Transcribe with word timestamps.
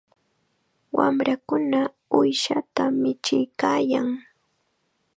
Wamrakuna 0.97 1.81
uushata 2.19 2.83
michiykaayan. 3.01 4.07